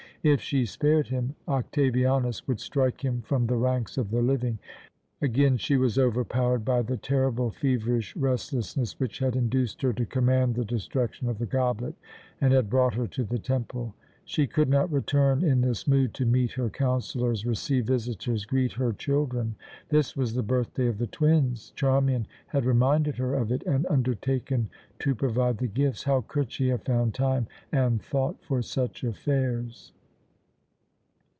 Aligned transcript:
If 0.23 0.39
she 0.39 0.67
spared 0.67 1.07
him, 1.07 1.33
Octavianus 1.47 2.47
would 2.47 2.59
strike 2.59 3.01
him 3.03 3.23
from 3.23 3.47
the 3.47 3.55
ranks 3.55 3.97
of 3.97 4.11
the 4.11 4.21
living, 4.21 4.59
and 5.19 5.19
she 5.19 5.25
Again 5.25 5.57
she 5.57 5.77
was 5.77 5.97
overpowered 5.97 6.63
by 6.63 6.83
the 6.83 6.95
terrible, 6.95 7.49
feverish 7.49 8.15
restlessness 8.15 8.99
which 8.99 9.17
had 9.17 9.35
induced 9.35 9.81
her 9.81 9.91
to 9.93 10.05
command 10.05 10.53
the 10.53 10.63
destruction 10.63 11.27
of 11.27 11.39
the 11.39 11.47
goblet, 11.47 11.95
and 12.39 12.53
had 12.53 12.69
brought 12.69 12.93
her 12.93 13.07
to 13.07 13.23
the 13.23 13.39
temple. 13.39 13.95
She 14.23 14.45
could 14.45 14.69
not 14.69 14.91
return 14.91 15.43
in 15.43 15.61
this 15.61 15.87
mood 15.87 16.13
to 16.13 16.25
meet 16.27 16.51
her 16.51 16.69
councillors, 16.69 17.43
receive 17.47 17.87
visitors, 17.87 18.45
greet 18.45 18.73
her 18.73 18.93
children. 18.93 19.55
This 19.89 20.15
was 20.15 20.35
the 20.35 20.43
birthday 20.43 20.85
of 20.85 20.99
the 20.99 21.07
twins; 21.07 21.71
Charmian 21.75 22.27
had 22.45 22.65
reminded 22.65 23.15
her 23.17 23.33
of 23.33 23.51
it 23.51 23.63
and 23.63 23.87
undertaken 23.87 24.69
to 24.99 25.15
provide 25.15 25.57
the 25.57 25.65
gifts. 25.65 26.03
How 26.03 26.21
could 26.21 26.51
she 26.51 26.67
have 26.67 26.83
found 26.83 27.15
time 27.15 27.47
and 27.71 27.99
thought 27.99 28.39
for 28.43 28.61
such 28.61 29.03
affairs? 29.03 29.93